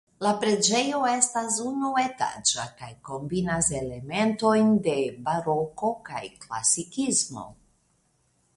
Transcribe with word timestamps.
La 0.25 0.29
preĝejo 0.43 1.01
estas 1.09 1.57
unuetaĝa 1.71 2.65
kaj 2.79 2.89
kombinas 3.09 3.69
elementojn 3.81 4.73
de 4.89 4.95
baroko 5.29 5.95
kaj 6.09 6.25
klasikismo. 6.47 7.49